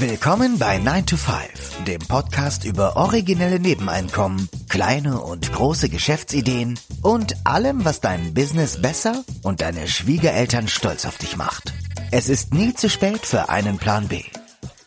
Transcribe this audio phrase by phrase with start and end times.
[0.00, 7.34] Willkommen bei 9 to 5, dem Podcast über originelle Nebeneinkommen, kleine und große Geschäftsideen und
[7.44, 11.74] allem, was dein Business besser und deine Schwiegereltern stolz auf dich macht.
[12.12, 14.22] Es ist nie zu spät für einen Plan B.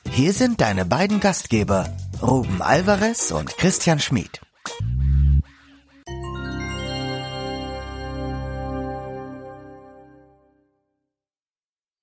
[0.09, 4.41] Hier sind deine beiden Gastgeber, Ruben Alvarez und Christian Schmid.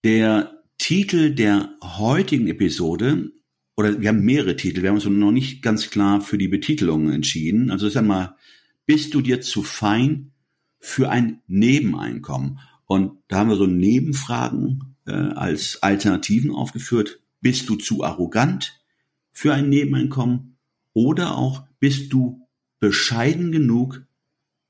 [0.04, 3.32] Der Titel der heutigen Episode,
[3.76, 7.10] oder wir haben mehrere Titel, wir haben uns noch nicht ganz klar für die Betitelung
[7.12, 7.70] entschieden.
[7.70, 8.34] Also ist einmal,
[8.86, 10.32] bist du dir zu fein
[10.78, 12.60] für ein Nebeneinkommen?
[12.86, 17.20] Und da haben wir so Nebenfragen äh, als Alternativen aufgeführt.
[17.42, 18.80] Bist du zu arrogant
[19.32, 20.56] für ein Nebeneinkommen?
[20.94, 24.06] Oder auch, bist du bescheiden genug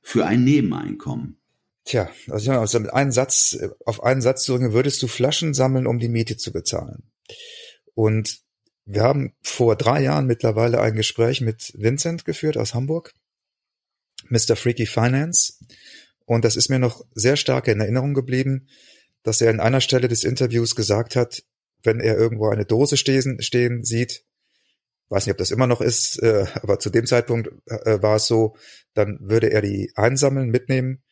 [0.03, 1.40] für ein Nebeneinkommen?
[1.85, 5.87] Tja, also, also mit einem Satz, auf einen Satz zu bringen, würdest du Flaschen sammeln,
[5.87, 7.11] um die Miete zu bezahlen.
[7.95, 8.41] Und
[8.85, 13.15] wir haben vor drei Jahren mittlerweile ein Gespräch mit Vincent geführt aus Hamburg,
[14.29, 14.57] Mr.
[14.57, 15.55] Freaky Finance.
[16.25, 18.69] Und das ist mir noch sehr stark in Erinnerung geblieben,
[19.23, 21.43] dass er an einer Stelle des Interviews gesagt hat,
[21.83, 24.25] wenn er irgendwo eine Dose stehen, stehen sieht,
[25.09, 28.27] weiß nicht, ob das immer noch ist, äh, aber zu dem Zeitpunkt äh, war es
[28.27, 28.57] so,
[28.95, 31.03] dann würde er die einsammeln, mitnehmen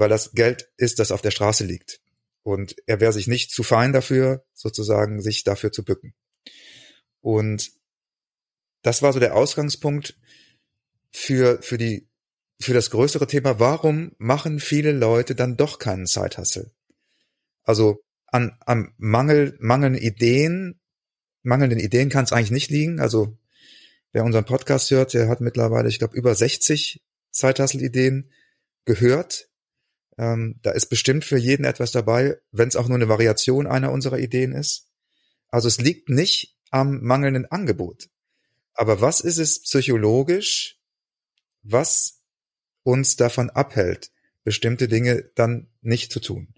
[0.00, 2.00] weil das Geld ist, das auf der Straße liegt.
[2.42, 6.14] Und er wäre sich nicht zu fein dafür, sozusagen sich dafür zu bücken.
[7.20, 7.72] Und
[8.82, 10.18] das war so der Ausgangspunkt
[11.10, 12.08] für, für die,
[12.58, 13.60] für das größere Thema.
[13.60, 16.72] Warum machen viele Leute dann doch keinen Zeithassel?
[17.62, 20.80] Also an, am Mangel, mangelnden Ideen,
[21.42, 23.00] mangelnden Ideen kann es eigentlich nicht liegen.
[23.00, 23.36] Also
[24.12, 28.32] wer unseren Podcast hört, der hat mittlerweile, ich glaube, über 60 Zeithassel-Ideen
[28.86, 29.49] gehört
[30.20, 33.90] ähm, da ist bestimmt für jeden etwas dabei, wenn es auch nur eine Variation einer
[33.90, 34.90] unserer Ideen ist.
[35.48, 38.10] Also es liegt nicht am mangelnden Angebot.
[38.74, 40.78] Aber was ist es psychologisch,
[41.62, 42.20] was
[42.82, 44.10] uns davon abhält,
[44.44, 46.48] bestimmte Dinge dann nicht zu tun?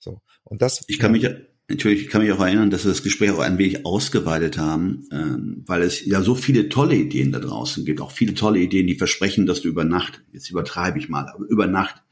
[0.00, 0.20] So.
[0.42, 0.84] Und das.
[0.88, 1.22] Ich kann mich,
[1.68, 5.06] natürlich, ich kann mich auch erinnern, dass wir das Gespräch auch ein wenig ausgeweitet haben,
[5.12, 8.88] ähm, weil es ja so viele tolle Ideen da draußen gibt, auch viele tolle Ideen,
[8.88, 12.02] die versprechen, dass du über Nacht, jetzt übertreibe ich mal, aber über Nacht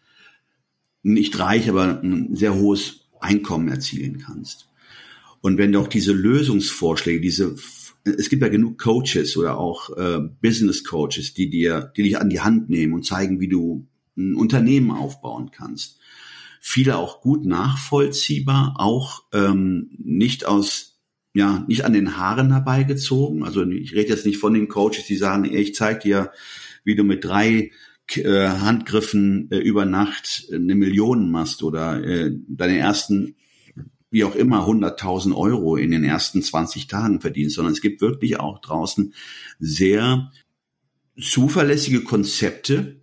[1.03, 4.69] nicht reich, aber ein sehr hohes Einkommen erzielen kannst.
[5.41, 7.57] Und wenn du auch diese Lösungsvorschläge, diese
[8.05, 12.31] es gibt ja genug Coaches oder auch äh, Business Coaches, die dir, die dich an
[12.31, 15.99] die Hand nehmen und zeigen, wie du ein Unternehmen aufbauen kannst.
[16.61, 20.99] Viele auch gut nachvollziehbar, auch ähm, nicht aus,
[21.35, 23.45] ja, nicht an den Haaren herbeigezogen.
[23.45, 26.33] Also ich rede jetzt nicht von den Coaches, die sagen, ich zeig dir,
[26.85, 27.71] wie du mit drei
[28.19, 33.37] äh, Handgriffen äh, über Nacht eine Million machst oder äh, deine ersten
[34.11, 38.41] wie auch immer 100.000 Euro in den ersten 20 Tagen verdienst, sondern es gibt wirklich
[38.41, 39.15] auch draußen
[39.61, 40.33] sehr
[41.21, 43.03] zuverlässige Konzepte,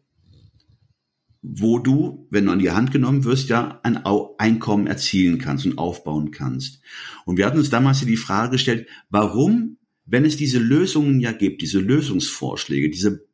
[1.41, 4.03] wo du, wenn du an die Hand genommen wirst, ja ein
[4.37, 6.81] Einkommen erzielen kannst und aufbauen kannst.
[7.25, 11.61] Und wir hatten uns damals die Frage gestellt, warum, wenn es diese Lösungen ja gibt,
[11.61, 13.26] diese Lösungsvorschläge, diese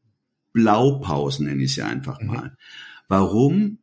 [0.53, 2.27] Blaupausen, nenne ich sie einfach mhm.
[2.27, 2.57] mal.
[3.07, 3.79] Warum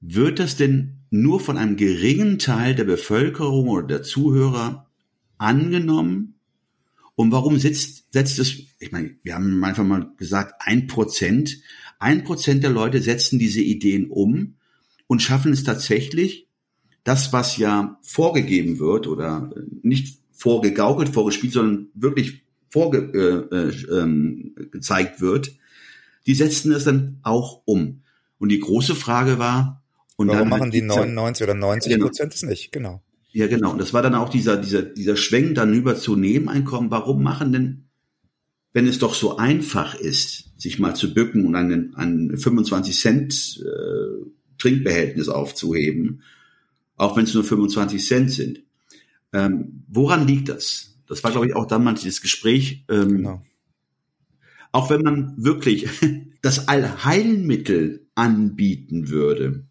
[0.00, 4.88] wird das denn nur von einem geringen Teil der Bevölkerung oder der Zuhörer
[5.38, 6.34] angenommen?
[7.14, 11.60] Und warum setzt, setzt es, ich meine, wir haben einfach mal gesagt, ein Prozent,
[11.98, 14.54] ein Prozent der Leute setzen diese Ideen um
[15.06, 16.48] und schaffen es tatsächlich,
[17.04, 19.50] das, was ja vorgegeben wird oder
[19.82, 25.54] nicht vorgegaukelt, vorgespielt, sondern wirklich vorgezeigt äh, äh, wird,
[26.26, 28.02] die setzten es dann auch um.
[28.38, 29.82] Und die große Frage war,
[30.16, 32.06] und Warum machen die 99 oder 90 genau.
[32.06, 32.70] Prozent es nicht?
[32.70, 33.02] Genau.
[33.32, 33.72] Ja, genau.
[33.72, 36.90] Und das war dann auch dieser, dieser, dieser Schwenk dann über zu Nebeneinkommen.
[36.90, 37.84] Warum machen denn,
[38.72, 43.64] wenn es doch so einfach ist, sich mal zu bücken und einen, ein 25 Cent
[43.64, 46.22] äh, Trinkbehältnis aufzuheben,
[46.96, 48.62] auch wenn es nur 25 Cent sind.
[49.32, 50.98] Ähm, woran liegt das?
[51.08, 52.84] Das war, glaube ich, auch damals dieses Gespräch.
[52.88, 53.42] Ähm, genau.
[54.72, 55.88] Auch wenn man wirklich
[56.42, 59.66] das Allheilmittel anbieten würde,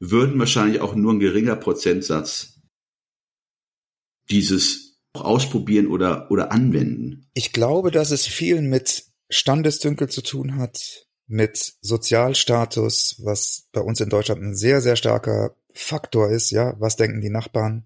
[0.00, 2.60] würden wahrscheinlich auch nur ein geringer Prozentsatz
[4.30, 7.28] dieses ausprobieren oder, oder anwenden.
[7.34, 14.00] Ich glaube, dass es viel mit Standesdünkel zu tun hat, mit Sozialstatus, was bei uns
[14.00, 16.74] in Deutschland ein sehr, sehr starker Faktor ist, ja.
[16.78, 17.84] Was denken die Nachbarn?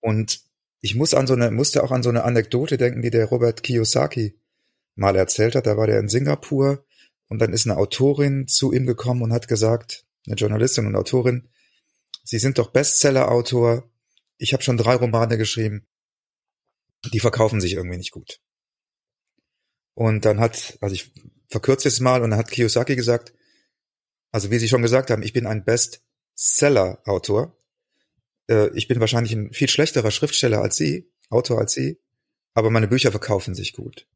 [0.00, 0.40] Und
[0.80, 3.62] ich muss an so eine, musste auch an so eine Anekdote denken, die der Robert
[3.62, 4.38] Kiyosaki
[4.96, 5.66] mal erzählt hat.
[5.66, 6.84] Da war der in Singapur
[7.28, 11.48] und dann ist eine Autorin zu ihm gekommen und hat gesagt, eine Journalistin und Autorin,
[12.24, 13.88] Sie sind doch Bestseller-Autor.
[14.36, 15.86] Ich habe schon drei Romane geschrieben.
[17.12, 18.40] die verkaufen sich irgendwie nicht gut.
[19.94, 21.12] Und dann hat, also ich
[21.48, 23.32] verkürze es mal, und dann hat Kiyosaki gesagt,
[24.32, 27.56] also wie Sie schon gesagt haben, ich bin ein Bestseller-Autor.
[28.50, 32.00] Äh, ich bin wahrscheinlich ein viel schlechterer Schriftsteller als Sie, Autor als Sie,
[32.54, 34.08] aber meine Bücher verkaufen sich gut.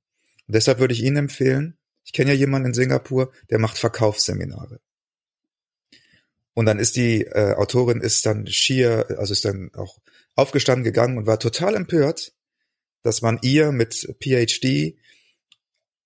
[0.51, 4.81] Und deshalb würde ich Ihnen empfehlen, ich kenne ja jemanden in Singapur, der macht Verkaufsseminare.
[6.55, 10.01] Und dann ist die äh, Autorin ist dann schier, also ist dann auch
[10.35, 12.33] aufgestanden gegangen und war total empört,
[13.05, 14.99] dass man ihr mit PhD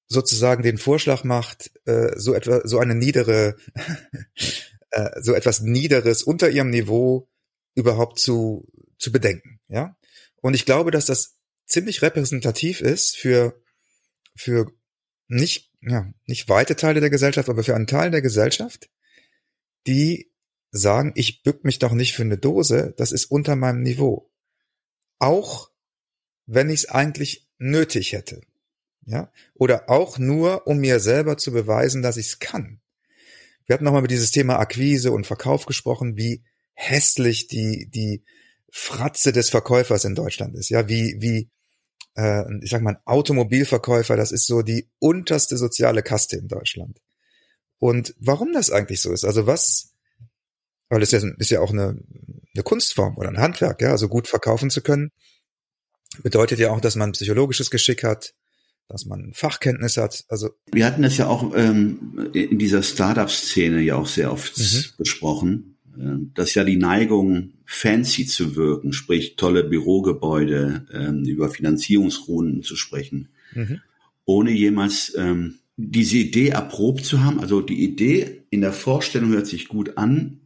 [0.09, 3.57] sozusagen den Vorschlag macht, äh, so etwa so eine niedere,
[4.91, 7.31] äh, so etwas niederes unter ihrem Niveau
[7.75, 8.69] überhaupt zu
[8.99, 9.97] zu bedenken, ja.
[10.43, 13.64] Und ich glaube, dass das ziemlich repräsentativ ist für
[14.37, 14.73] für
[15.29, 18.91] nicht ja nicht weite Teile der Gesellschaft, aber für einen Teil der Gesellschaft,
[19.87, 20.33] die
[20.71, 24.31] sagen, ich bück mich doch nicht für eine Dose, das ist unter meinem Niveau.
[25.19, 25.71] Auch
[26.47, 28.41] wenn ich es eigentlich nötig hätte.
[29.07, 29.31] Ja?
[29.55, 32.81] Oder auch nur, um mir selber zu beweisen, dass ich es kann.
[33.67, 36.45] Wir hatten nochmal über dieses Thema Akquise und Verkauf gesprochen, wie
[36.75, 38.25] hässlich die, die
[38.71, 40.69] Fratze des Verkäufers in Deutschland ist.
[40.69, 41.51] Ja, wie, wie,
[42.17, 47.01] äh, ich sag mal, ein Automobilverkäufer, das ist so die unterste soziale Kaste in Deutschland.
[47.79, 49.95] Und warum das eigentlich so ist, also was,
[50.89, 52.01] weil es ja, ist ja auch eine,
[52.55, 55.11] eine Kunstform oder ein Handwerk, ja, also gut verkaufen zu können,
[56.23, 58.35] bedeutet ja auch, dass man psychologisches Geschick hat,
[58.89, 60.25] dass man Fachkenntnis hat.
[60.29, 64.85] Also wir hatten das ja auch ähm, in dieser Startup-Szene ja auch sehr oft mhm.
[64.99, 72.63] besprochen, äh, dass ja die Neigung, fancy zu wirken, sprich tolle Bürogebäude, ähm, über Finanzierungsrunden
[72.63, 73.81] zu sprechen, mhm.
[74.25, 77.41] ohne jemals ähm, diese Idee erprobt zu haben.
[77.41, 80.41] Also die Idee in der Vorstellung hört sich gut an,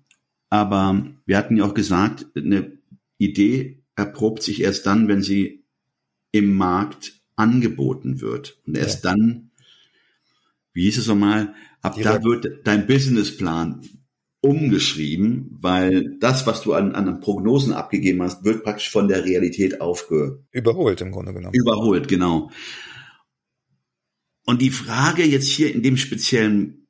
[0.50, 2.72] aber wir hatten ja auch gesagt, eine
[3.18, 5.64] Idee erprobt sich erst dann, wenn sie
[6.30, 8.58] im Markt angeboten wird.
[8.66, 9.12] Und erst ja.
[9.12, 9.50] dann,
[10.72, 13.82] wie hieß es nochmal, ab Die da wird dein Businessplan
[14.40, 19.80] umgeschrieben, weil das, was du an, an Prognosen abgegeben hast, wird praktisch von der Realität
[19.80, 20.44] aufge...
[20.52, 21.54] Überholt im Grunde genommen.
[21.54, 22.52] Überholt, genau.
[24.44, 26.86] Und die Frage jetzt hier in dem speziellen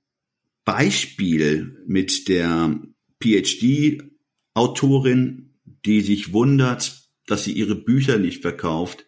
[0.65, 2.79] Beispiel mit der
[3.23, 5.55] PhD-Autorin,
[5.85, 9.07] die sich wundert, dass sie ihre Bücher nicht verkauft,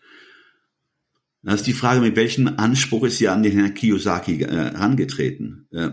[1.43, 5.69] das ist die Frage, mit welchem Anspruch ist sie an den Herrn Kiyosaki äh, herangetreten?
[5.73, 5.91] Äh,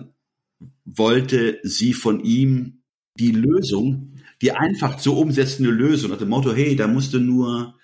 [0.88, 2.81] wollte sie von ihm
[3.19, 7.75] die Lösung, die einfach zu umsetzende Lösung, nach dem Motto, hey, da musst du nur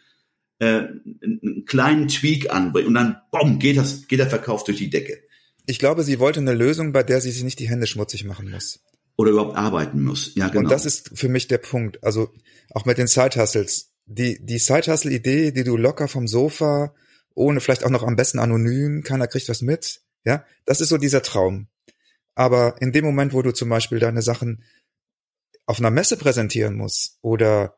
[0.59, 0.83] äh,
[1.21, 5.23] einen kleinen Tweak anbringen und dann, bomm, geht, das, geht der Verkauf durch die Decke.
[5.65, 8.51] Ich glaube, sie wollte eine Lösung, bei der sie sich nicht die Hände schmutzig machen
[8.51, 8.79] muss.
[9.15, 10.33] Oder überhaupt arbeiten muss.
[10.35, 10.61] Ja, genau.
[10.61, 12.03] Und das ist für mich der Punkt.
[12.03, 12.31] Also
[12.71, 13.91] auch mit den Side-Hustles.
[14.05, 16.93] Die, die Side-Hustle-Idee, die du locker vom Sofa
[17.35, 20.01] ohne vielleicht auch noch am besten anonym, keiner kriegt was mit.
[20.25, 21.67] Ja, das ist so dieser Traum.
[22.35, 24.63] Aber in dem Moment, wo du zum Beispiel deine Sachen
[25.65, 27.77] auf einer Messe präsentieren musst oder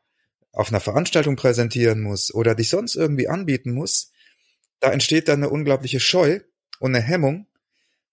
[0.52, 4.12] auf einer Veranstaltung präsentieren musst oder dich sonst irgendwie anbieten musst,
[4.80, 6.40] da entsteht dann eine unglaubliche Scheu
[6.80, 7.46] und eine Hemmung,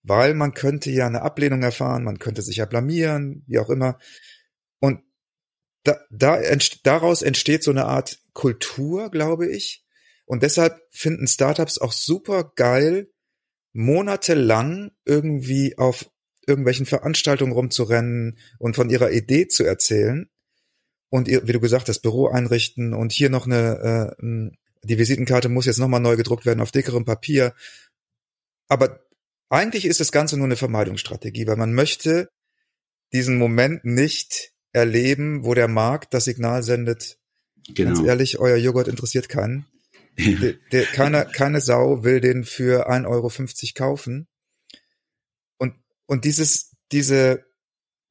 [0.02, 3.98] weil man könnte ja eine Ablehnung erfahren, man könnte sich ja blamieren, wie auch immer.
[4.80, 5.00] Und
[5.82, 9.84] da, da ent, daraus entsteht so eine Art Kultur, glaube ich,
[10.26, 13.10] und deshalb finden Startups auch super geil,
[13.72, 16.10] monatelang irgendwie auf
[16.46, 20.28] irgendwelchen Veranstaltungen rumzurennen und von ihrer Idee zu erzählen
[21.14, 24.50] und wie du gesagt hast, Büro einrichten und hier noch eine, äh,
[24.82, 27.54] die Visitenkarte muss jetzt nochmal neu gedruckt werden auf dickerem Papier.
[28.66, 28.98] Aber
[29.48, 32.30] eigentlich ist das Ganze nur eine Vermeidungsstrategie, weil man möchte
[33.12, 37.18] diesen Moment nicht erleben, wo der Markt das Signal sendet.
[37.68, 37.94] Genau.
[37.94, 39.66] Ganz ehrlich, euer Joghurt interessiert keinen.
[40.18, 43.30] Der, der, keine, keine Sau will den für 1,50 Euro
[43.74, 44.26] kaufen.
[46.06, 47.44] Und, dieses, diese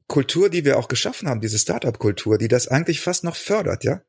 [0.07, 4.01] Kultur, die wir auch geschaffen haben, diese Startup-Kultur, die das eigentlich fast noch fördert, ja,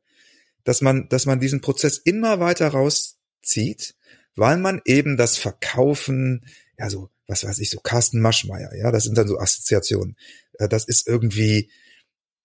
[0.64, 3.94] dass man, dass man diesen Prozess immer weiter rauszieht,
[4.34, 6.44] weil man eben das Verkaufen,
[6.78, 10.16] ja, so, was weiß ich, so Carsten Maschmeyer, ja, das sind dann so Assoziationen.
[10.58, 11.70] Das ist irgendwie,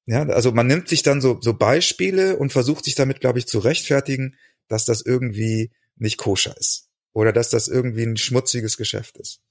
[0.05, 3.47] ja, also man nimmt sich dann so, so Beispiele und versucht sich damit, glaube ich,
[3.47, 4.35] zu rechtfertigen,
[4.67, 9.41] dass das irgendwie nicht koscher ist oder dass das irgendwie ein schmutziges Geschäft ist.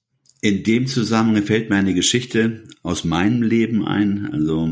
[0.41, 4.69] In dem Zusammenhang fällt mir eine Geschichte aus meinem Leben ein, also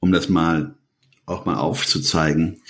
[0.00, 0.76] um das mal
[1.26, 2.62] auch mal aufzuzeigen,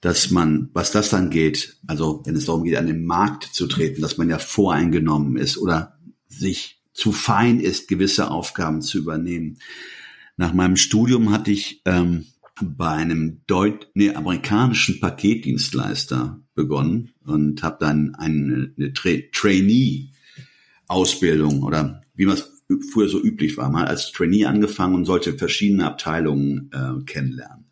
[0.00, 3.66] dass man, was das dann geht, also wenn es darum geht, an den Markt zu
[3.66, 9.58] treten, dass man ja voreingenommen ist oder sich zu fein ist, gewisse Aufgaben zu übernehmen.
[10.36, 12.26] Nach meinem Studium hatte ich ähm,
[12.62, 19.10] bei einem Deut nee, amerikanischen Paketdienstleister begonnen und habe dann eine, eine Tra
[20.90, 22.50] Trainee-Ausbildung oder wie man es
[22.92, 27.66] früher so üblich war, mal als Trainee angefangen und sollte verschiedene Abteilungen äh, kennenlernen.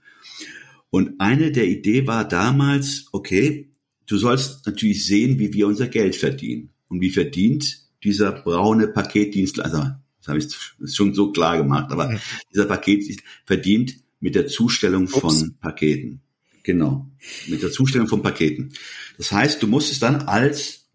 [0.91, 3.71] Und eine der Idee war damals, okay,
[4.07, 6.71] du sollst natürlich sehen, wie wir unser Geld verdienen.
[6.89, 12.19] Und wie verdient dieser braune Paketdienstleister, also, das habe ich schon so klar gemacht, aber
[12.53, 15.19] dieser Paketdienst verdient mit der Zustellung Ups.
[15.21, 16.23] von Paketen.
[16.63, 17.11] Genau,
[17.47, 18.73] mit der Zustellung von Paketen.
[19.17, 20.89] Das heißt, du musstest dann als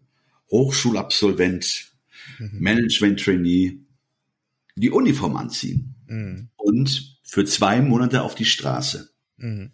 [0.50, 1.93] Hochschulabsolvent,
[2.38, 2.58] mhm.
[2.60, 3.80] Management-Trainee
[4.76, 6.48] die Uniform anziehen mhm.
[6.56, 9.10] und für zwei Monate auf die Straße.
[9.36, 9.72] Mhm.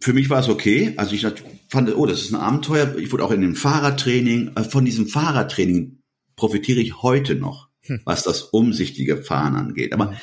[0.00, 0.94] Für mich war es okay.
[0.96, 1.26] Also ich
[1.68, 2.96] fand, oh, das ist ein Abenteuer.
[2.98, 5.98] Ich wurde auch in dem Fahrradtraining, äh, von diesem Fahrradtraining
[6.36, 8.00] profitiere ich heute noch, hm.
[8.04, 9.92] was das umsichtige Fahren angeht.
[9.92, 10.14] Aber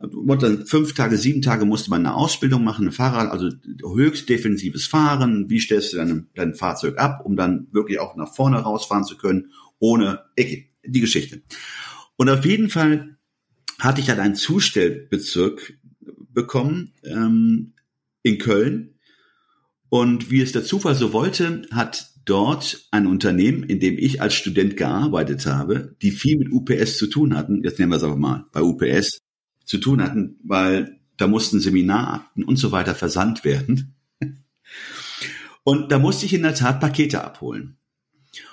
[0.00, 3.48] dann fünf Tage, sieben Tage musste man eine Ausbildung machen, ein Fahrrad, also
[3.94, 5.48] höchst defensives Fahren.
[5.48, 9.16] Wie stellst du dein, dein Fahrzeug ab, um dann wirklich auch nach vorne rausfahren zu
[9.16, 11.42] können, ohne okay, die Geschichte.
[12.16, 13.16] Und auf jeden Fall
[13.78, 15.78] hatte ich dann einen Zustellbezirk
[16.32, 17.74] bekommen ähm,
[18.22, 18.94] in Köln.
[19.88, 24.34] Und wie es der Zufall so wollte, hat dort ein Unternehmen, in dem ich als
[24.34, 28.16] Student gearbeitet habe, die viel mit UPS zu tun hatten, jetzt nehmen wir es aber
[28.16, 29.18] mal, bei UPS
[29.64, 33.94] zu tun hatten, weil da mussten Seminarakten und so weiter versandt werden.
[35.64, 37.76] Und da musste ich in der Tat Pakete abholen.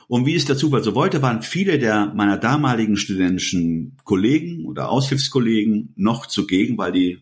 [0.07, 4.89] Und wie es der Zufall so wollte, waren viele der meiner damaligen studentischen Kollegen oder
[4.89, 7.19] Aushilfskollegen noch zugegen, weil die,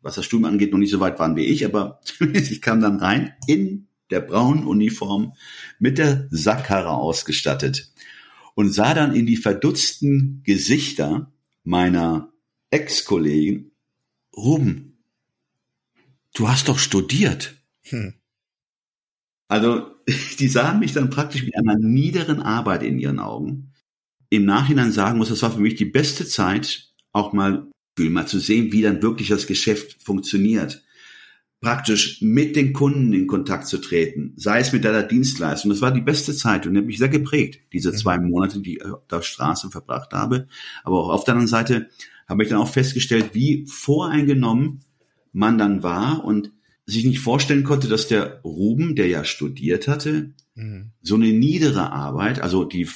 [0.00, 2.00] was das Studium angeht, noch nicht so weit waren wie ich, aber
[2.32, 5.32] ich kam dann rein in der braunen Uniform
[5.78, 7.92] mit der Sackkarre ausgestattet
[8.54, 11.32] und sah dann in die verdutzten Gesichter
[11.64, 12.32] meiner
[12.70, 13.72] Ex-Kollegen,
[14.36, 14.98] Ruben,
[16.34, 17.54] du hast doch studiert.
[17.82, 18.14] Hm.
[19.48, 19.91] Also,
[20.38, 23.72] die sahen mich dann praktisch mit einer niederen Arbeit in ihren Augen.
[24.30, 28.38] Im Nachhinein sagen muss, das war für mich die beste Zeit, auch mal, mal zu
[28.38, 30.82] sehen, wie dann wirklich das Geschäft funktioniert
[31.62, 35.70] praktisch mit den Kunden in Kontakt zu treten, sei es mit deiner Dienstleistung.
[35.70, 37.96] Das war die beste Zeit und hat mich sehr geprägt, diese mhm.
[37.96, 40.48] zwei Monate, die ich auf der Straße verbracht habe.
[40.82, 41.88] Aber auch auf der anderen Seite
[42.28, 44.80] habe ich dann auch festgestellt, wie voreingenommen
[45.32, 46.52] man dann war und
[46.92, 50.92] sich nicht vorstellen konnte, dass der Ruben, der ja studiert hatte, mhm.
[51.02, 52.88] so eine niedere Arbeit, also die,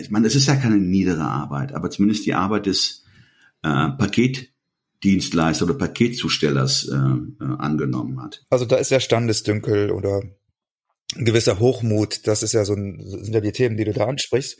[0.00, 3.04] ich meine, es ist ja keine niedere Arbeit, aber zumindest die Arbeit des
[3.62, 4.50] äh, Paket
[5.04, 8.44] Dienstleister oder Paketzustellers äh, äh, angenommen hat.
[8.50, 10.22] Also da ist ja Standesdünkel oder
[11.14, 14.06] ein gewisser Hochmut, das ist ja so ein, sind ja die Themen, die du da
[14.06, 14.58] ansprichst.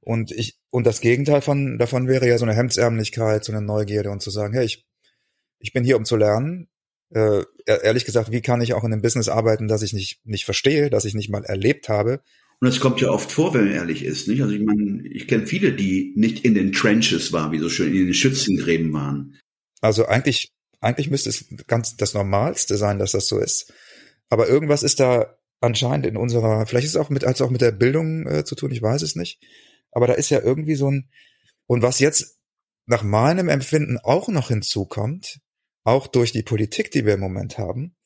[0.00, 4.10] Und ich, und das Gegenteil von, davon wäre ja so eine Hemdsärmlichkeit, so eine Neugierde
[4.10, 4.86] und zu sagen, hey, ich,
[5.58, 6.68] ich bin hier, um zu lernen.
[7.10, 10.44] Äh, ehrlich gesagt, wie kann ich auch in einem Business arbeiten, das ich nicht, nicht
[10.44, 12.20] verstehe, das ich nicht mal erlebt habe?
[12.60, 14.42] Und es kommt ja oft vor, wenn man ehrlich ist, nicht?
[14.42, 17.94] Also ich meine, ich kenne viele, die nicht in den Trenches waren, wie so schön,
[17.94, 19.38] in den Schützengräben waren.
[19.80, 23.72] Also eigentlich, eigentlich müsste es ganz das Normalste sein, dass das so ist.
[24.28, 27.60] Aber irgendwas ist da anscheinend in unserer, vielleicht ist es auch mit, als auch mit
[27.60, 29.40] der Bildung äh, zu tun, ich weiß es nicht.
[29.92, 31.08] Aber da ist ja irgendwie so ein,
[31.66, 32.38] und was jetzt
[32.86, 35.40] nach meinem Empfinden auch noch hinzukommt,
[35.88, 37.96] auch durch die Politik, die wir im Moment haben,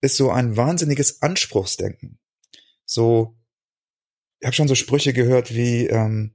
[0.00, 2.18] ist so ein wahnsinniges Anspruchsdenken.
[2.84, 3.36] So,
[4.40, 6.34] ich habe schon so Sprüche gehört wie, ähm,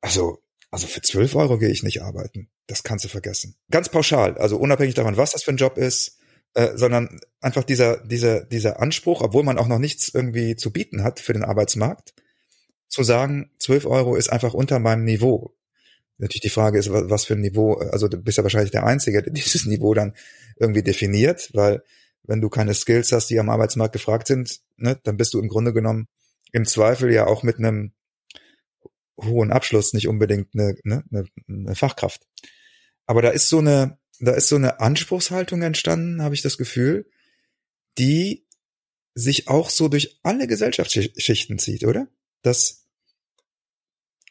[0.00, 3.56] also, also für zwölf Euro gehe ich nicht arbeiten das kannst du vergessen.
[3.70, 6.18] Ganz pauschal, also unabhängig davon, was das für ein Job ist,
[6.54, 11.02] äh, sondern einfach dieser, dieser, dieser Anspruch, obwohl man auch noch nichts irgendwie zu bieten
[11.02, 12.14] hat für den Arbeitsmarkt,
[12.88, 15.54] zu sagen, 12 Euro ist einfach unter meinem Niveau.
[16.22, 19.22] Natürlich die Frage ist, was für ein Niveau, also du bist ja wahrscheinlich der Einzige,
[19.22, 20.14] der dieses Niveau dann
[20.56, 21.82] irgendwie definiert, weil
[22.22, 25.48] wenn du keine Skills hast, die am Arbeitsmarkt gefragt sind, ne, dann bist du im
[25.48, 26.06] Grunde genommen
[26.52, 27.92] im Zweifel ja auch mit einem
[29.20, 32.22] hohen Abschluss nicht unbedingt eine, ne, eine, eine Fachkraft.
[33.04, 37.10] Aber da ist so eine, da ist so eine Anspruchshaltung entstanden, habe ich das Gefühl,
[37.98, 38.46] die
[39.14, 42.06] sich auch so durch alle Gesellschaftsschichten zieht, oder?
[42.42, 42.86] Das,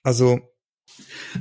[0.04, 0.51] also.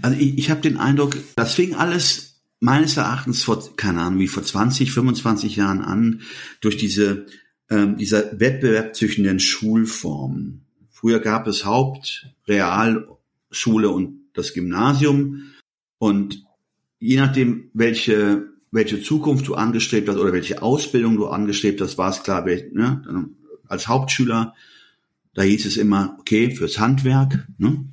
[0.02, 2.30] Also ich, ich habe den Eindruck, das fing alles
[2.60, 6.22] meines Erachtens vor, keine Ahnung, wie vor 20, 25 Jahren an,
[6.60, 7.26] durch diese,
[7.70, 10.66] ähm, dieser Wettbewerb zwischen den Schulformen.
[10.90, 15.52] Früher gab es Haupt-, Realschule und das Gymnasium.
[15.98, 16.44] Und
[16.98, 22.10] je nachdem, welche, welche Zukunft du angestrebt hast oder welche Ausbildung du angestrebt hast, war
[22.10, 23.30] es klar, ne,
[23.66, 24.54] als Hauptschüler,
[25.32, 27.84] da hieß es immer, okay, fürs Handwerk, ne,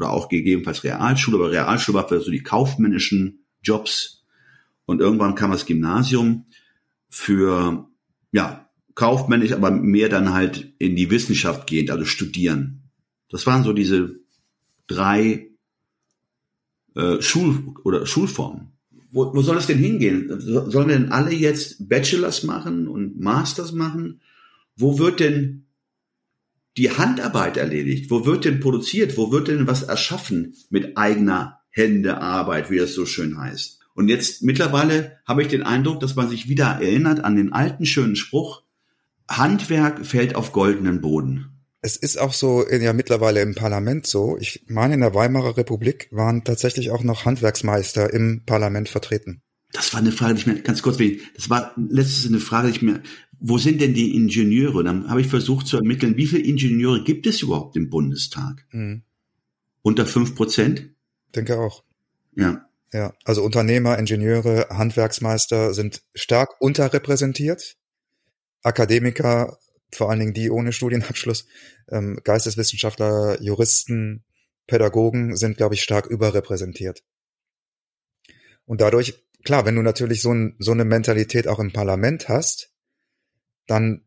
[0.00, 4.24] oder auch gegebenenfalls Realschule, aber Realschule war für so die kaufmännischen Jobs.
[4.86, 6.46] Und irgendwann kam das Gymnasium
[7.10, 7.86] für,
[8.32, 12.82] ja, kaufmännisch, aber mehr dann halt in die Wissenschaft gehend, also studieren.
[13.28, 14.16] Das waren so diese
[14.86, 15.50] drei
[16.96, 18.72] äh, Schul- oder Schulformen.
[19.10, 20.28] Wo, wo soll es denn hingehen?
[20.40, 24.20] Sollen denn alle jetzt Bachelors machen und Masters machen?
[24.76, 25.66] Wo wird denn
[26.76, 28.10] die Handarbeit erledigt?
[28.10, 29.16] Wo wird denn produziert?
[29.16, 33.80] Wo wird denn was erschaffen mit eigener Händearbeit, wie es so schön heißt?
[33.94, 37.86] Und jetzt mittlerweile habe ich den Eindruck, dass man sich wieder erinnert an den alten
[37.86, 38.62] schönen Spruch,
[39.28, 41.60] Handwerk fällt auf goldenen Boden.
[41.82, 44.36] Es ist auch so ja mittlerweile im Parlament so.
[44.38, 49.42] Ich meine, in der Weimarer Republik waren tatsächlich auch noch Handwerksmeister im Parlament vertreten.
[49.72, 50.98] Das war eine Frage, die ich mir ganz kurz,
[51.36, 53.02] das war letztes eine Frage, die ich mir,
[53.40, 54.84] wo sind denn die Ingenieure?
[54.84, 58.66] Dann habe ich versucht zu ermitteln, wie viele Ingenieure gibt es überhaupt im Bundestag?
[58.70, 59.02] Mhm.
[59.82, 60.90] Unter fünf Prozent?
[61.34, 61.82] Denke auch.
[62.36, 62.66] Ja.
[62.92, 67.76] Ja, also Unternehmer, Ingenieure, Handwerksmeister sind stark unterrepräsentiert.
[68.62, 69.58] Akademiker,
[69.92, 71.46] vor allen Dingen die ohne Studienabschluss,
[71.88, 74.24] ähm, Geisteswissenschaftler, Juristen,
[74.66, 77.02] Pädagogen sind, glaube ich, stark überrepräsentiert.
[78.66, 82.70] Und dadurch, klar, wenn du natürlich so, ein, so eine Mentalität auch im Parlament hast,
[83.70, 84.04] dann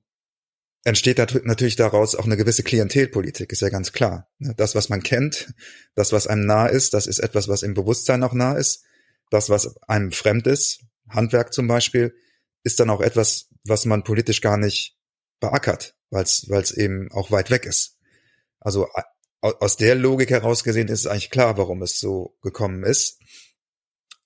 [0.83, 4.29] entsteht natürlich daraus auch eine gewisse Klientelpolitik, ist ja ganz klar.
[4.39, 4.53] Ne?
[4.57, 5.53] Das, was man kennt,
[5.95, 8.83] das, was einem nah ist, das ist etwas, was im Bewusstsein auch nah ist.
[9.29, 12.13] Das, was einem fremd ist, Handwerk zum Beispiel,
[12.63, 14.97] ist dann auch etwas, was man politisch gar nicht
[15.39, 17.97] beackert, weil es eben auch weit weg ist.
[18.59, 18.87] Also
[19.41, 23.19] aus der Logik heraus gesehen ist es eigentlich klar, warum es so gekommen ist.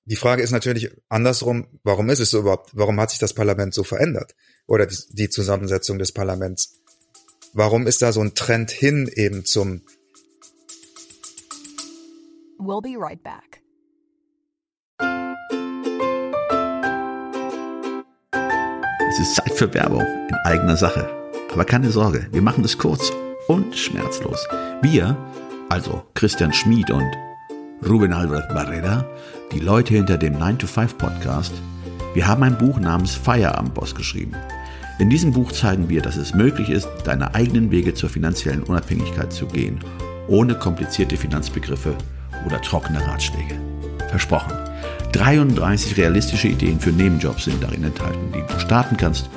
[0.09, 3.73] Die Frage ist natürlich andersrum, warum ist es so überhaupt, warum hat sich das Parlament
[3.73, 4.35] so verändert?
[4.65, 6.79] Oder die, die Zusammensetzung des Parlaments?
[7.51, 9.81] Warum ist da so ein Trend hin eben zum
[12.57, 13.61] We'll be right back.
[19.09, 21.09] Es ist Zeit für Werbung in eigener Sache.
[21.51, 23.11] Aber keine Sorge, wir machen es kurz
[23.49, 24.47] und schmerzlos.
[24.81, 25.17] Wir,
[25.67, 27.11] also Christian Schmid und
[27.85, 29.05] Ruben Albert Barrera,
[29.51, 31.53] die Leute hinter dem 9-to-5-Podcast,
[32.15, 34.33] wir haben ein Buch namens Feierabendboss geschrieben.
[34.97, 39.31] In diesem Buch zeigen wir, dass es möglich ist, deine eigenen Wege zur finanziellen Unabhängigkeit
[39.31, 39.79] zu gehen,
[40.27, 41.95] ohne komplizierte Finanzbegriffe
[42.47, 43.55] oder trockene Ratschläge.
[44.09, 44.53] Versprochen.
[45.11, 49.29] 33 realistische Ideen für Nebenjobs sind darin enthalten, die du starten kannst,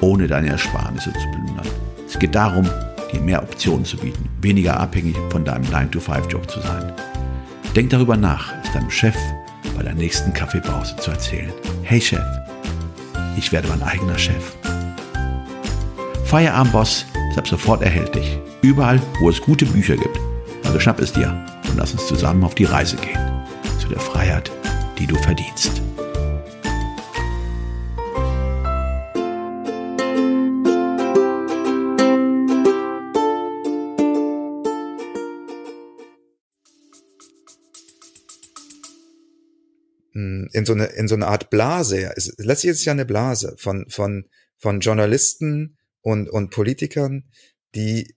[0.00, 1.66] ohne deine Ersparnisse zu plündern.
[2.08, 2.68] Es geht darum,
[3.12, 6.92] dir mehr Optionen zu bieten, weniger abhängig von deinem 9-to-5-Job zu sein.
[7.74, 9.16] Denk darüber nach, es deinem Chef
[9.74, 11.50] bei der nächsten Kaffeepause zu erzählen.
[11.82, 12.20] Hey Chef,
[13.38, 14.54] ich werde mein eigener Chef.
[16.26, 18.38] Feierabendboss ist ab sofort erhältlich.
[18.60, 20.18] Überall, wo es gute Bücher gibt.
[20.64, 21.28] Also schnapp es dir
[21.70, 23.18] und lass uns zusammen auf die Reise gehen.
[23.80, 24.50] Zu der Freiheit,
[24.98, 25.80] die du verdienst.
[40.62, 42.12] In so eine, in so eine Art Blase.
[42.16, 47.24] Es, letztlich ist es ja eine Blase von, von, von Journalisten und, und Politikern,
[47.74, 48.14] die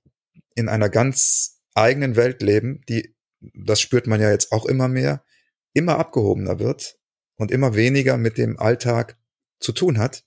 [0.53, 3.15] in einer ganz eigenen Welt leben, die,
[3.53, 5.23] das spürt man ja jetzt auch immer mehr,
[5.73, 6.97] immer abgehobener wird
[7.35, 9.17] und immer weniger mit dem Alltag
[9.59, 10.23] zu tun hat.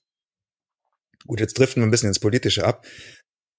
[1.25, 2.85] Gut, jetzt driften wir ein bisschen ins Politische ab.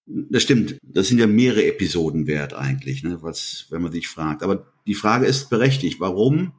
[0.06, 0.76] Das stimmt.
[0.82, 4.42] Das sind ja mehrere Episoden wert eigentlich, ne, was, wenn man sich fragt.
[4.42, 5.98] Aber die Frage ist berechtigt.
[5.98, 6.52] Warum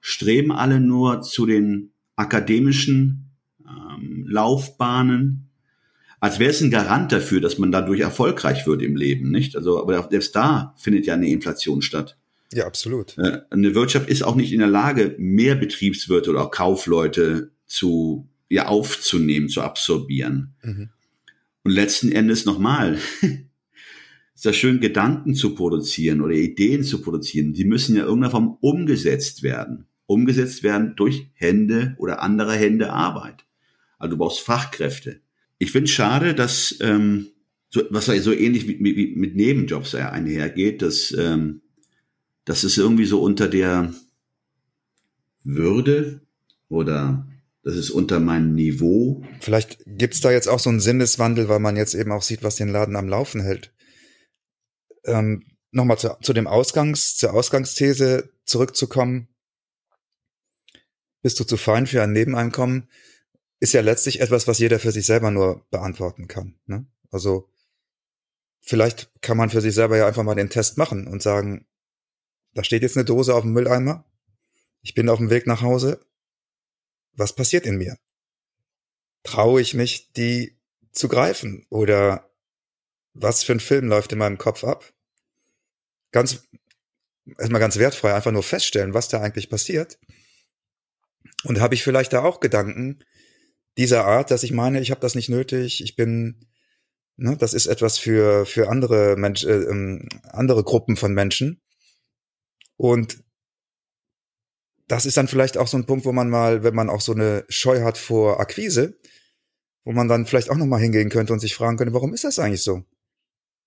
[0.00, 3.30] streben alle nur zu den akademischen
[3.66, 5.50] ähm, Laufbahnen,
[6.20, 9.56] als wäre es ein Garant dafür, dass man dadurch erfolgreich wird im Leben, nicht?
[9.56, 12.18] Also, aber selbst da findet ja eine Inflation statt.
[12.52, 13.16] Ja, absolut.
[13.16, 18.28] Äh, eine Wirtschaft ist auch nicht in der Lage, mehr Betriebswirte oder auch Kaufleute zu,
[18.50, 20.54] ja, aufzunehmen, zu absorbieren.
[20.62, 20.90] Mhm.
[21.62, 22.98] Und letzten Endes nochmal,
[24.34, 27.54] ist ja schön, Gedanken zu produzieren oder Ideen zu produzieren.
[27.54, 33.44] Die müssen ja irgendeiner Form umgesetzt werden umgesetzt werden durch Hände oder andere Hände Arbeit.
[33.96, 35.20] Also du brauchst Fachkräfte.
[35.58, 37.28] Ich finde es schade, dass ähm,
[37.68, 41.62] so, was so ähnlich wie, wie mit Nebenjobs einhergeht, dass, ähm,
[42.44, 43.94] dass es irgendwie so unter der
[45.44, 46.22] Würde
[46.68, 47.28] oder
[47.62, 49.22] das ist unter meinem Niveau.
[49.38, 52.56] Vielleicht gibt's da jetzt auch so einen Sinneswandel, weil man jetzt eben auch sieht, was
[52.56, 53.72] den Laden am Laufen hält.
[55.04, 59.28] Ähm, Nochmal zu, zu dem Ausgangs, zur Ausgangsthese zurückzukommen
[61.22, 62.88] bist du zu fein für ein Nebeneinkommen,
[63.60, 66.58] ist ja letztlich etwas, was jeder für sich selber nur beantworten kann.
[66.66, 66.86] Ne?
[67.10, 67.48] Also
[68.60, 71.66] vielleicht kann man für sich selber ja einfach mal den Test machen und sagen,
[72.54, 74.04] da steht jetzt eine Dose auf dem Mülleimer,
[74.82, 76.04] ich bin auf dem Weg nach Hause,
[77.12, 77.98] was passiert in mir?
[79.22, 80.58] Traue ich mich, die
[80.92, 82.30] zu greifen oder
[83.12, 84.92] was für ein Film läuft in meinem Kopf ab.
[86.12, 86.48] Ganz,
[87.38, 89.98] erstmal ganz wertfrei, einfach nur feststellen, was da eigentlich passiert.
[91.44, 93.02] Und habe ich vielleicht da auch Gedanken
[93.78, 96.46] dieser Art, dass ich meine, ich habe das nicht nötig, ich bin,
[97.16, 101.62] ne, das ist etwas für, für andere Mensch, äh, ähm, andere Gruppen von Menschen.
[102.76, 103.22] Und
[104.88, 107.12] das ist dann vielleicht auch so ein Punkt, wo man mal, wenn man auch so
[107.12, 108.98] eine Scheu hat vor Akquise,
[109.84, 112.38] wo man dann vielleicht auch nochmal hingehen könnte und sich fragen könnte, warum ist das
[112.38, 112.84] eigentlich so?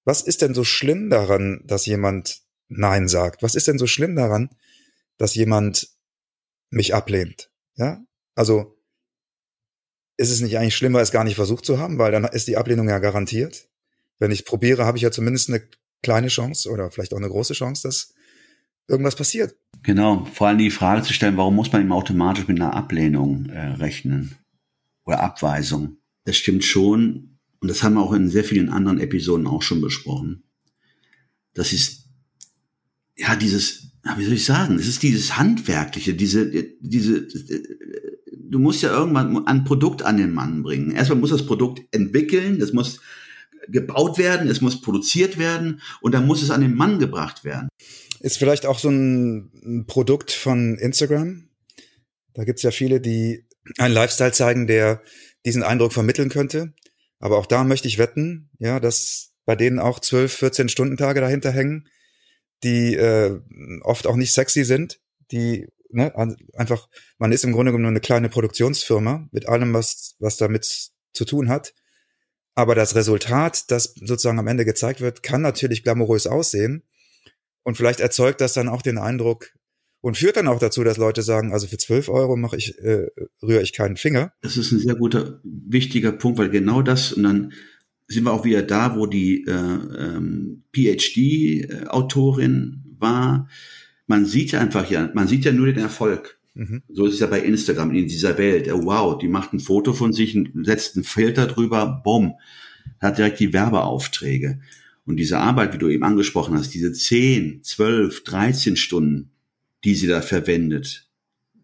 [0.03, 3.41] Was ist denn so schlimm daran, dass jemand Nein sagt?
[3.41, 4.49] Was ist denn so schlimm daran,
[5.17, 5.88] dass jemand
[6.69, 7.52] mich ablehnt?
[7.75, 8.03] Ja?
[8.36, 8.77] Also,
[10.17, 12.57] ist es nicht eigentlich schlimmer, es gar nicht versucht zu haben, weil dann ist die
[12.57, 13.67] Ablehnung ja garantiert.
[14.19, 15.67] Wenn ich probiere, habe ich ja zumindest eine
[16.01, 18.13] kleine Chance oder vielleicht auch eine große Chance, dass
[18.88, 19.55] irgendwas passiert.
[19.81, 23.47] Genau, vor allem die Frage zu stellen, warum muss man eben automatisch mit einer Ablehnung
[23.47, 24.38] äh, rechnen
[25.05, 25.97] oder Abweisung?
[26.25, 29.81] Das stimmt schon, und das haben wir auch in sehr vielen anderen Episoden auch schon
[29.81, 30.43] besprochen.
[31.53, 32.02] Das ist,
[33.23, 37.27] ja, dieses, wie soll ich sagen, es ist dieses Handwerkliche, diese, diese,
[38.31, 40.91] du musst ja irgendwann ein Produkt an den Mann bringen.
[40.91, 42.99] Erstmal muss das Produkt entwickeln, das muss
[43.69, 47.69] gebaut werden, es muss produziert werden und dann muss es an den Mann gebracht werden.
[48.19, 51.47] Ist vielleicht auch so ein Produkt von Instagram.
[52.33, 53.45] Da gibt's ja viele, die
[53.77, 55.01] einen Lifestyle zeigen, der
[55.45, 56.73] diesen Eindruck vermitteln könnte.
[57.19, 61.51] Aber auch da möchte ich wetten, ja, dass bei denen auch 12, 14 Stundentage dahinter
[61.51, 61.88] hängen,
[62.63, 63.39] die äh,
[63.84, 64.99] oft auch nicht sexy sind,
[65.32, 66.13] die ne,
[66.56, 70.91] einfach, man ist im Grunde genommen nur eine kleine Produktionsfirma mit allem, was, was damit
[71.13, 71.73] zu tun hat.
[72.56, 76.84] Aber das Resultat, das sozusagen am Ende gezeigt wird, kann natürlich glamourös aussehen.
[77.63, 79.52] Und vielleicht erzeugt das dann auch den Eindruck
[80.02, 83.08] und führt dann auch dazu, dass Leute sagen, also für 12 Euro mache ich, äh,
[83.41, 84.34] rühre ich keinen Finger.
[84.41, 87.54] Das ist ein sehr guter, wichtiger Punkt, weil genau das, und dann
[88.07, 93.47] sind wir auch wieder da, wo die äh, ähm, PhD-Autorin war.
[94.07, 96.39] Man sieht einfach ja, man sieht ja nur den Erfolg.
[96.53, 96.83] Mhm.
[96.89, 98.69] So ist es ja bei Instagram in dieser Welt.
[98.71, 102.33] Wow, die macht ein Foto von sich, setzt einen Filter drüber, bumm,
[102.99, 104.59] hat direkt die Werbeaufträge.
[105.05, 109.31] Und diese Arbeit, wie du eben angesprochen hast, diese 10, 12, 13 Stunden,
[109.83, 111.09] die sie da verwendet,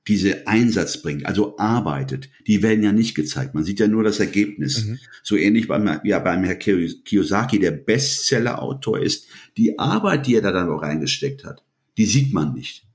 [0.09, 3.53] diese Einsatz bringt, also arbeitet, die werden ja nicht gezeigt.
[3.53, 4.85] Man sieht ja nur das Ergebnis.
[4.85, 4.99] Mhm.
[5.21, 10.51] So ähnlich beim, ja, beim Herr Kiyosaki, der Bestseller-Autor ist, die Arbeit, die er da
[10.51, 11.63] dann auch reingesteckt hat,
[11.97, 12.87] die sieht man nicht.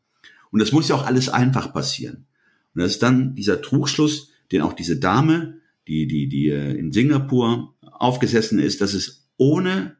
[0.50, 2.26] Und das muss ja auch alles einfach passieren.
[2.74, 6.92] Und das ist dann dieser Trugschluss, den auch diese Dame, die, die, die äh, in
[6.92, 9.96] Singapur aufgesessen ist, dass es ohne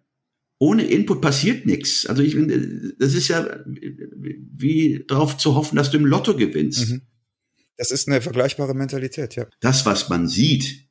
[0.59, 2.07] ohne Input passiert nichts.
[2.07, 6.91] Also ich finde, das ist ja wie darauf zu hoffen, dass du im Lotto gewinnst.
[6.91, 7.03] Mhm.
[7.77, 9.47] Das ist eine vergleichbare Mentalität, ja.
[9.61, 10.89] Das, was man sieht,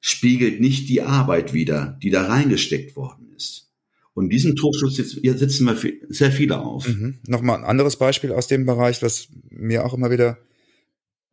[0.00, 3.72] spiegelt nicht die Arbeit wider, die da reingesteckt worden ist.
[4.14, 6.86] Und diesen Trugschluss setzen wir sehr viele auf.
[6.86, 7.18] Mhm.
[7.26, 10.38] Nochmal ein anderes Beispiel aus dem Bereich, was mir auch immer wieder,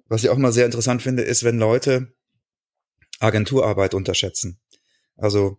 [0.08, 2.14] was ich auch immer sehr interessant finde, ist, wenn Leute
[3.20, 4.60] Agenturarbeit unterschätzen.
[5.18, 5.58] Also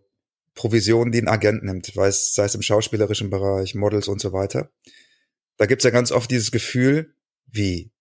[0.55, 4.33] Provision, die ein Agent nimmt, sei es, sei es im schauspielerischen Bereich, Models und so
[4.33, 4.71] weiter.
[5.57, 7.91] Da gibt's ja ganz oft dieses Gefühl, wie,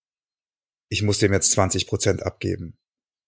[0.89, 2.79] ich muss dem jetzt 20 Prozent abgeben.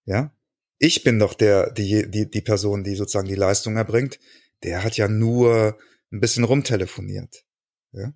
[0.04, 0.34] Ja?
[0.78, 4.18] Ich bin doch der, die, die, die Person, die sozusagen die Leistung erbringt.
[4.62, 5.78] Der hat ja nur
[6.10, 7.44] ein bisschen rumtelefoniert.
[7.92, 8.12] Ja?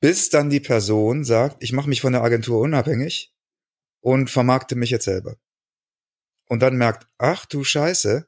[0.00, 3.34] Bis dann die Person sagt, ich mache mich von der Agentur unabhängig
[4.00, 5.36] und vermarkte mich jetzt selber.
[6.46, 8.26] Und dann merkt, ach du Scheiße,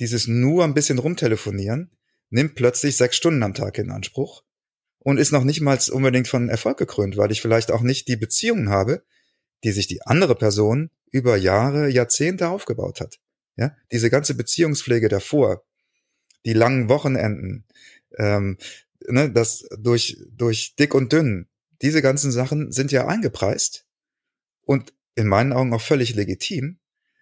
[0.00, 1.90] dieses nur ein bisschen rumtelefonieren
[2.30, 4.42] nimmt plötzlich sechs Stunden am Tag in Anspruch
[4.98, 8.16] und ist noch nicht mal unbedingt von Erfolg gekrönt, weil ich vielleicht auch nicht die
[8.16, 9.04] Beziehungen habe,
[9.64, 13.18] die sich die andere Person über Jahre, Jahrzehnte aufgebaut hat.
[13.56, 15.64] Ja, diese ganze Beziehungspflege davor,
[16.44, 17.64] die langen Wochenenden,
[18.16, 18.56] ähm,
[19.08, 21.48] ne, das durch durch dick und dünn,
[21.82, 23.86] diese ganzen Sachen sind ja eingepreist
[24.60, 26.78] und in meinen Augen auch völlig legitim.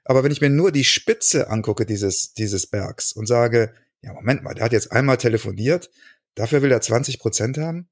[0.07, 4.43] Aber wenn ich mir nur die Spitze angucke dieses, dieses Bergs und sage, ja, Moment
[4.43, 5.91] mal, der hat jetzt einmal telefoniert,
[6.35, 7.89] dafür will er 20 Prozent haben,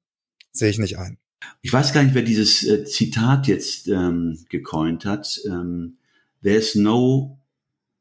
[0.51, 1.17] sehe ich nicht ein.
[1.61, 5.39] Ich weiß gar nicht, wer dieses äh, Zitat jetzt ähm, gecoint hat.
[5.45, 5.97] Ähm,
[6.41, 7.39] There's no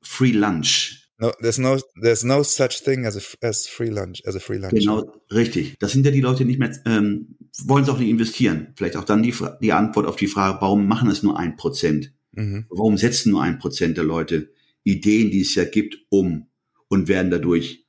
[0.02, 1.00] free lunch.
[1.18, 4.58] No, there's no, there's no such thing as a, as free lunch, as a free
[4.58, 4.74] lunch.
[4.74, 5.76] Genau, richtig.
[5.78, 8.74] Das sind ja die Leute die nicht mehr, ähm, wollen es auch nicht investieren.
[8.76, 12.12] Vielleicht auch dann die, die Antwort auf die Frage, warum machen es nur ein Prozent?
[12.34, 12.66] Mhm.
[12.68, 14.50] Warum setzen nur ein Prozent der Leute
[14.82, 16.46] Ideen, die es ja gibt, um
[16.88, 17.86] und werden dadurch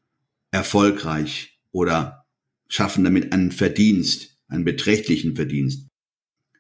[0.52, 2.26] erfolgreich oder
[2.70, 5.88] schaffen damit einen Verdienst, einen beträchtlichen Verdienst,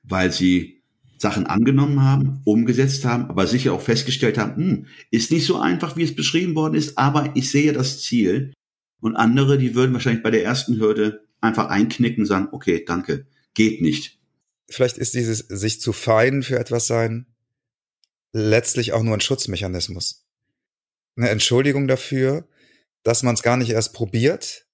[0.04, 0.84] weil sie
[1.18, 5.96] Sachen angenommen haben, umgesetzt haben, aber sicher auch festgestellt haben, hm, ist nicht so einfach,
[5.96, 8.54] wie es beschrieben worden ist, aber ich sehe das Ziel.
[9.00, 13.28] Und andere, die würden wahrscheinlich bei der ersten Hürde einfach einknicken und sagen, okay, danke,
[13.54, 14.20] geht nicht.
[14.70, 17.28] Vielleicht ist dieses sich zu fein für etwas sein
[18.38, 20.28] letztlich auch nur ein Schutzmechanismus.
[21.16, 22.46] Eine Entschuldigung dafür,
[23.04, 24.68] dass man es gar nicht erst probiert,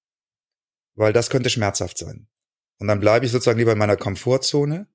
[0.96, 2.28] weil das könnte schmerzhaft sein.
[2.80, 4.88] Und dann bleibe ich sozusagen lieber in meiner Komfortzone,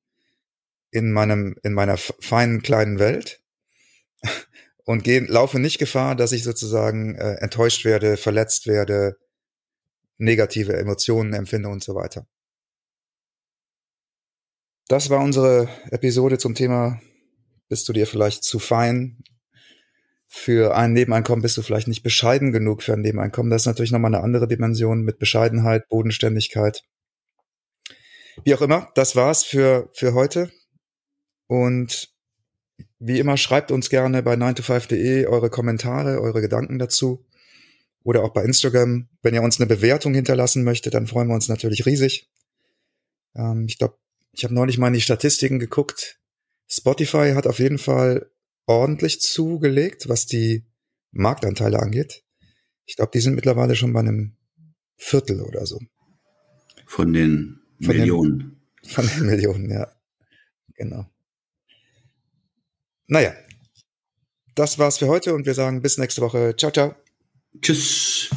[0.90, 3.40] in meinem, in meiner feinen kleinen Welt
[4.85, 9.16] und gehe, laufe nicht Gefahr, dass ich sozusagen äh, enttäuscht werde, verletzt werde,
[10.18, 12.26] negative Emotionen empfinde und so weiter.
[14.88, 17.00] Das war unsere Episode zum Thema,
[17.68, 19.22] bist du dir vielleicht zu fein
[20.26, 23.50] für ein Nebeneinkommen, bist du vielleicht nicht bescheiden genug für ein Nebeneinkommen.
[23.50, 26.83] Das ist natürlich nochmal eine andere Dimension mit Bescheidenheit, Bodenständigkeit.
[28.44, 30.50] Wie auch immer, das war's für, für heute.
[31.46, 32.11] Und
[32.98, 37.24] wie immer, schreibt uns gerne bei 9to5.de eure Kommentare, eure Gedanken dazu.
[38.02, 39.09] Oder auch bei Instagram.
[39.22, 42.31] Wenn ihr uns eine Bewertung hinterlassen möchtet, dann freuen wir uns natürlich riesig.
[43.35, 43.96] Ähm, ich glaube,
[44.33, 46.20] ich habe neulich mal in die Statistiken geguckt.
[46.68, 48.31] Spotify hat auf jeden Fall
[48.66, 50.64] ordentlich zugelegt, was die
[51.12, 52.24] Marktanteile angeht.
[52.85, 54.37] Ich glaube, die sind mittlerweile schon bei einem
[54.96, 55.81] Viertel oder so.
[56.87, 58.38] Von den von Millionen.
[58.83, 59.92] Den, von den Millionen, ja.
[60.74, 61.07] Genau.
[63.09, 63.35] Naja,
[64.55, 66.55] das war's für heute und wir sagen bis nächste Woche.
[66.57, 66.94] Ciao, ciao.
[67.61, 68.31] Tschüss.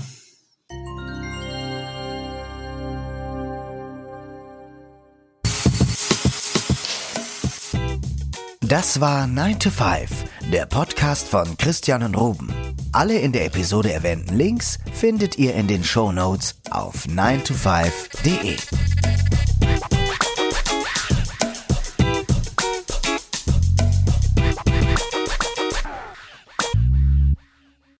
[8.69, 12.53] Das war 9 to 5, der Podcast von Christian und Ruben.
[12.91, 18.57] Alle in der Episode erwähnten Links findet ihr in den Show Notes auf 9to5.de.